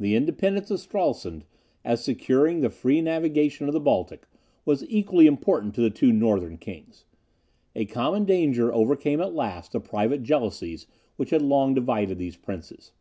[0.00, 1.44] The independence of Stralsund,
[1.84, 4.26] as securing the free navigation of the Baltic,
[4.64, 7.04] was equally important to the two Northern kings.
[7.76, 10.86] A common danger overcame at last the private jealousies
[11.16, 12.92] which had long divided these princes.